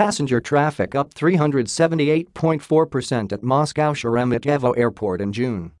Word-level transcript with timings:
Passenger 0.00 0.40
traffic 0.40 0.94
up 0.94 1.12
378.4% 1.12 3.32
at 3.34 3.42
Moscow 3.42 3.92
Sheremetyevo 3.92 4.72
Airport 4.78 5.20
in 5.20 5.30
June. 5.30 5.72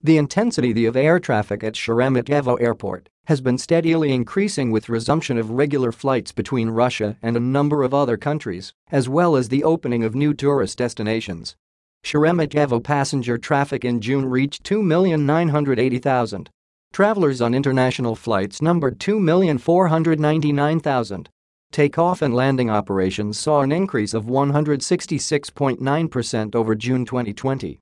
The 0.00 0.18
intensity 0.18 0.86
of 0.86 0.94
air 0.94 1.18
traffic 1.18 1.64
at 1.64 1.74
Sheremetyevo 1.74 2.60
Airport 2.60 3.08
has 3.24 3.40
been 3.40 3.58
steadily 3.58 4.12
increasing 4.12 4.70
with 4.70 4.88
resumption 4.88 5.36
of 5.36 5.50
regular 5.50 5.90
flights 5.90 6.30
between 6.30 6.70
Russia 6.70 7.16
and 7.20 7.36
a 7.36 7.40
number 7.40 7.82
of 7.82 7.92
other 7.92 8.16
countries, 8.16 8.72
as 8.92 9.08
well 9.08 9.34
as 9.34 9.48
the 9.48 9.64
opening 9.64 10.04
of 10.04 10.14
new 10.14 10.32
tourist 10.32 10.78
destinations. 10.78 11.56
Sheremetyevo 12.04 12.84
passenger 12.84 13.36
traffic 13.36 13.84
in 13.84 14.00
June 14.00 14.26
reached 14.26 14.62
2,980,000. 14.62 16.46
Travelers 16.92 17.40
on 17.40 17.52
international 17.52 18.14
flights 18.14 18.62
numbered 18.62 19.00
2,499,000. 19.00 21.26
Takeoff 21.72 22.22
and 22.22 22.34
landing 22.34 22.70
operations 22.70 23.38
saw 23.38 23.60
an 23.60 23.70
increase 23.70 24.14
of 24.14 24.24
166.9% 24.24 26.54
over 26.54 26.74
June 26.74 27.04
2020. 27.04 27.78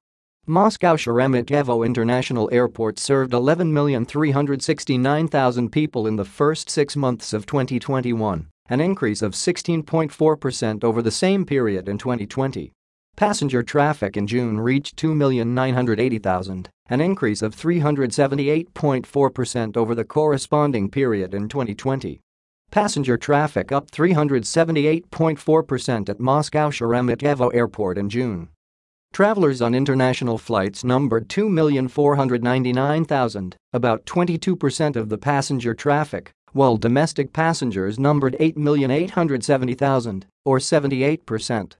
Moscow 0.46 0.96
Sheremetyevo 0.96 1.86
International 1.86 2.50
Airport 2.52 2.98
served 2.98 3.32
11,369,000 3.32 5.72
people 5.72 6.06
in 6.06 6.16
the 6.16 6.24
first 6.24 6.68
six 6.68 6.96
months 6.96 7.32
of 7.32 7.46
2021, 7.46 8.48
an 8.68 8.80
increase 8.80 9.22
of 9.22 9.32
16.4% 9.32 10.84
over 10.84 11.00
the 11.00 11.10
same 11.10 11.46
period 11.46 11.88
in 11.88 11.96
2020. 11.96 12.72
Passenger 13.16 13.62
traffic 13.62 14.16
in 14.16 14.26
June 14.26 14.58
reached 14.60 14.96
2,980,000, 14.96 16.66
an 16.88 17.00
increase 17.00 17.42
of 17.42 17.56
378.4% 17.56 19.76
over 19.76 19.94
the 19.94 20.04
corresponding 20.04 20.90
period 20.90 21.32
in 21.32 21.48
2020. 21.48 22.20
Passenger 22.74 23.16
traffic 23.16 23.70
up 23.70 23.92
378.4% 23.92 26.08
at 26.08 26.18
Moscow 26.18 26.70
Sheremetyevo 26.70 27.54
Airport 27.54 27.96
in 27.96 28.10
June. 28.10 28.48
Travelers 29.12 29.62
on 29.62 29.76
international 29.76 30.38
flights 30.38 30.82
numbered 30.82 31.28
2,499,000, 31.28 33.54
about 33.72 34.04
22% 34.06 34.96
of 34.96 35.08
the 35.08 35.18
passenger 35.18 35.72
traffic, 35.72 36.32
while 36.50 36.76
domestic 36.76 37.32
passengers 37.32 38.00
numbered 38.00 38.34
8,870,000, 38.40 40.24
or 40.44 40.58
78%. 40.58 41.74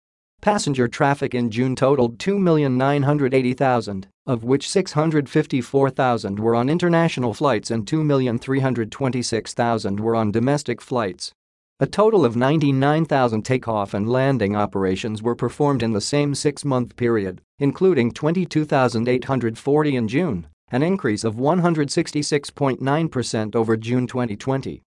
Passenger 0.44 0.86
traffic 0.88 1.34
in 1.34 1.50
June 1.50 1.74
totaled 1.74 2.18
2,980,000, 2.18 4.04
of 4.26 4.44
which 4.44 4.68
654,000 4.68 6.38
were 6.38 6.54
on 6.54 6.68
international 6.68 7.32
flights 7.32 7.70
and 7.70 7.86
2,326,000 7.86 10.00
were 10.00 10.14
on 10.14 10.30
domestic 10.30 10.82
flights. 10.82 11.32
A 11.80 11.86
total 11.86 12.26
of 12.26 12.36
99,000 12.36 13.42
takeoff 13.42 13.94
and 13.94 14.06
landing 14.06 14.54
operations 14.54 15.22
were 15.22 15.34
performed 15.34 15.82
in 15.82 15.92
the 15.92 16.02
same 16.02 16.34
six-month 16.34 16.94
period, 16.96 17.40
including 17.58 18.12
22,840 18.12 19.96
in 19.96 20.08
June, 20.08 20.46
an 20.70 20.82
increase 20.82 21.24
of 21.24 21.36
166.9% 21.36 23.56
over 23.56 23.78
June 23.78 24.06
2020. 24.06 24.82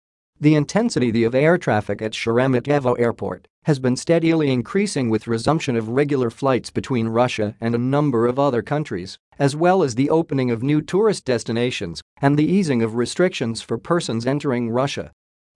The 0.42 0.56
intensity 0.56 1.22
of 1.22 1.36
air 1.36 1.56
traffic 1.56 2.02
at 2.02 2.14
Sheremetyevo 2.14 2.98
Airport 2.98 3.46
has 3.66 3.78
been 3.78 3.94
steadily 3.94 4.50
increasing 4.50 5.08
with 5.08 5.28
resumption 5.28 5.76
of 5.76 5.90
regular 5.90 6.30
flights 6.30 6.68
between 6.68 7.10
Russia 7.10 7.54
and 7.60 7.76
a 7.76 7.78
number 7.78 8.26
of 8.26 8.40
other 8.40 8.60
countries, 8.60 9.18
as 9.38 9.54
well 9.54 9.84
as 9.84 9.94
the 9.94 10.10
opening 10.10 10.50
of 10.50 10.60
new 10.60 10.82
tourist 10.82 11.24
destinations 11.24 12.02
and 12.20 12.36
the 12.36 12.44
easing 12.44 12.82
of 12.82 12.96
restrictions 12.96 13.62
for 13.62 13.78
persons 13.78 14.26
entering 14.26 14.68
Russia. 14.68 15.12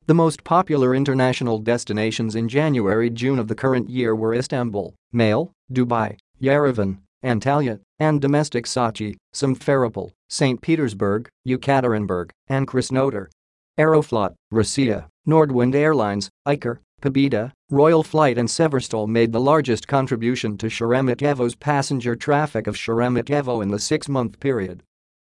The 0.07 0.15
most 0.15 0.45
popular 0.45 0.95
international 0.95 1.59
destinations 1.59 2.37
in 2.37 2.49
January-June 2.49 3.41
of 3.41 3.49
the 3.49 3.57
current 3.57 3.91
year 3.91 4.15
were 4.15 4.35
Istanbul, 4.35 4.95
Male, 5.13 5.51
Dubai, 5.73 6.17
Yerevan, 6.41 6.99
Antalya, 7.25 7.81
and 7.99 8.21
domestic 8.21 8.67
Sochi, 8.67 9.17
Simferopol, 9.35 10.13
St. 10.29 10.61
Petersburg, 10.61 11.29
Yekaterinburg, 11.45 12.31
and 12.47 12.69
Krasnodar. 12.69 13.27
Aeroflot, 13.79 14.35
Russia, 14.51 15.07
Nordwind 15.29 15.75
Airlines, 15.75 16.31
Ikar, 16.49 16.79
Pobeda, 17.03 17.53
Royal 17.71 18.03
Flight 18.03 18.39
and 18.39 18.49
Severstal 18.49 19.07
made 19.07 19.33
the 19.33 19.41
largest 19.41 19.87
contribution 19.87 20.57
to 20.57 20.69
Sheremetyevo's 20.69 21.55
passenger 21.55 22.17
traffic 22.17 22.67
of 22.67 22.75
Sheremetyevo 22.75 23.63
in 23.63 23.69
the 23.69 23.79
six-month 23.79 24.41
period. 24.41 24.83